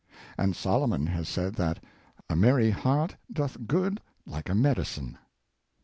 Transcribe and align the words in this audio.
And 0.35 0.55
Solomon 0.55 1.05
has 1.05 1.29
said 1.29 1.53
that" 1.57 1.83
a 2.27 2.35
merry 2.35 2.71
heart 2.71 3.17
doeth 3.31 3.67
good 3.67 4.01
like 4.25 4.49
a 4.49 4.55
medicine." 4.55 5.19